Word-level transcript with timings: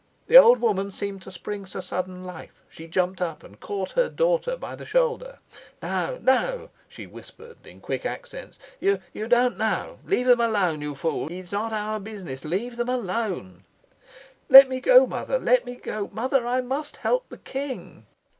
The 0.25 0.35
old 0.35 0.59
woman 0.61 0.89
seemed 0.89 1.21
to 1.21 1.31
spring 1.31 1.65
to 1.65 1.79
sudden 1.79 2.23
life. 2.25 2.63
She 2.67 2.87
jumped 2.87 3.21
up 3.21 3.43
and 3.43 3.59
caught 3.59 3.91
her 3.91 4.09
daughter 4.09 4.57
by 4.57 4.75
the 4.75 4.83
shoulder. 4.83 5.37
"No, 5.79 6.17
no," 6.23 6.71
she 6.89 7.05
whispered 7.05 7.63
in 7.67 7.81
quick 7.81 8.03
accents. 8.03 8.57
"You 8.79 8.99
you 9.13 9.27
don't 9.27 9.59
know. 9.59 9.99
Let 10.07 10.25
them 10.25 10.41
alone, 10.41 10.81
you 10.81 10.95
fool! 10.95 11.29
It's 11.31 11.51
not 11.51 11.71
our 11.71 11.99
business. 11.99 12.43
Let 12.43 12.77
them 12.77 12.89
alone." 12.89 13.63
"Let 14.49 14.67
me 14.69 14.79
go, 14.79 15.05
mother, 15.05 15.37
let 15.37 15.67
me 15.67 15.75
go! 15.75 16.09
Mother, 16.11 16.47
I 16.47 16.61
must 16.61 16.97
help 16.97 17.29
the 17.29 17.37
king!" 17.37 18.07